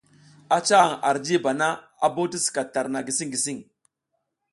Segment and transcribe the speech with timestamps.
[0.55, 1.69] A ca hang ar jiba na,
[2.05, 3.61] a bo ti skat tarna gising gising.